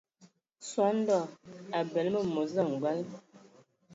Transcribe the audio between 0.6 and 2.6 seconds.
Sɔndɔ a bəle məmos